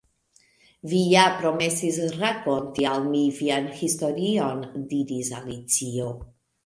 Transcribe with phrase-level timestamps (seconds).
[0.93, 6.09] "Vi ja promesis rakonti al mi vian historion," diris Alicio.